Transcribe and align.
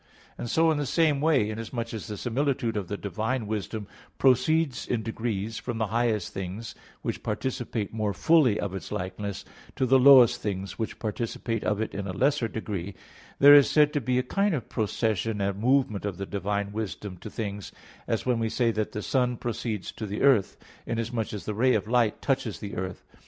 And 0.35 0.49
so 0.49 0.71
in 0.71 0.79
the 0.79 0.87
same 0.87 1.21
way, 1.21 1.51
inasmuch 1.51 1.93
as 1.93 2.07
the 2.07 2.17
similitude 2.17 2.75
of 2.75 2.87
the 2.87 2.97
divine 2.97 3.45
wisdom 3.45 3.85
proceeds 4.17 4.87
in 4.87 5.03
degrees 5.03 5.59
from 5.59 5.77
the 5.77 5.85
highest 5.93 6.33
things, 6.33 6.73
which 7.03 7.21
participate 7.21 7.93
more 7.93 8.11
fully 8.11 8.59
of 8.59 8.73
its 8.73 8.91
likeness, 8.91 9.45
to 9.75 9.85
the 9.85 9.99
lowest 9.99 10.41
things 10.41 10.79
which 10.79 10.97
participate 10.97 11.63
of 11.63 11.79
it 11.79 11.93
in 11.93 12.07
a 12.07 12.13
lesser 12.13 12.47
degree, 12.47 12.95
there 13.37 13.53
is 13.53 13.69
said 13.69 13.93
to 13.93 14.01
be 14.01 14.17
a 14.17 14.23
kind 14.23 14.55
of 14.55 14.69
procession 14.69 15.39
and 15.39 15.59
movement 15.59 16.03
of 16.03 16.17
the 16.17 16.25
divine 16.25 16.71
wisdom 16.71 17.15
to 17.17 17.29
things; 17.29 17.71
as 18.07 18.25
when 18.25 18.39
we 18.39 18.49
say 18.49 18.71
that 18.71 18.93
the 18.93 19.03
sun 19.03 19.37
proceeds 19.37 19.91
to 19.91 20.07
the 20.07 20.23
earth, 20.23 20.57
inasmuch 20.87 21.31
as 21.31 21.45
the 21.45 21.53
ray 21.53 21.75
of 21.75 21.87
light 21.87 22.23
touches 22.23 22.57
the 22.57 22.75
earth. 22.75 23.03